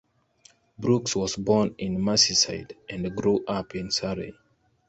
[0.79, 4.33] Brookes was born in Merseyside and grew up in Surrey.